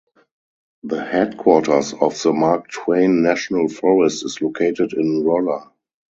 [0.81, 5.69] The headquarters of the Mark Twain National Forest is located in Rolla.